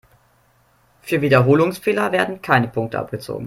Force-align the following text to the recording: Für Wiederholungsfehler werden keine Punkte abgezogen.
Für 1.03 1.21
Wiederholungsfehler 1.21 2.11
werden 2.11 2.41
keine 2.41 2.67
Punkte 2.69 2.97
abgezogen. 2.97 3.39